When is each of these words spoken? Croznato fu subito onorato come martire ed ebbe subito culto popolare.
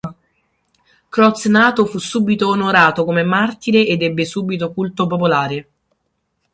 Croznato 1.09 1.85
fu 1.85 1.99
subito 1.99 2.47
onorato 2.47 3.05
come 3.05 3.21
martire 3.21 3.85
ed 3.85 4.01
ebbe 4.01 4.25
subito 4.25 4.73
culto 4.73 5.05
popolare. 5.05 5.67